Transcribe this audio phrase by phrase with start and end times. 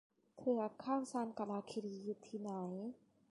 [0.37, 2.51] เทือกเขาสันกาลาคีรี อยู่ที่ไหน